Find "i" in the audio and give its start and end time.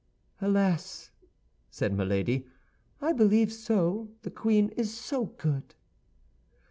3.01-3.13